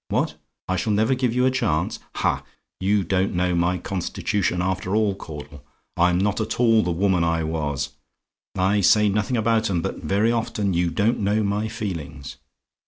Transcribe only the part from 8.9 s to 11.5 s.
nothing about 'em, but very often you don't know